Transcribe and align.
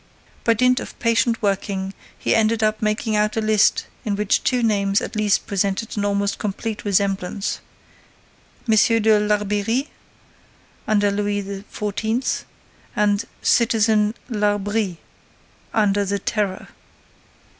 By 0.43 0.55
dint 0.55 0.79
of 0.79 0.97
patient 0.97 1.43
working, 1.43 1.93
he 2.17 2.33
ended 2.33 2.61
by 2.61 2.73
making 2.81 3.15
out 3.15 3.37
a 3.37 3.39
list 3.39 3.85
in 4.03 4.15
which 4.15 4.43
two 4.43 4.63
names 4.63 4.99
at 4.99 5.15
least 5.15 5.45
presented 5.45 5.95
an 5.95 6.05
almost 6.05 6.39
complete 6.39 6.83
resemblance: 6.83 7.59
M. 8.67 8.75
de 8.99 9.19
Larbeyrie, 9.19 9.89
under 10.87 11.11
Louis 11.11 11.43
XIV., 11.43 12.45
and 12.95 13.25
Citizen 13.43 14.15
Larbrie, 14.27 14.97
under 15.71 16.03
the 16.03 16.17
Terror. 16.17 16.69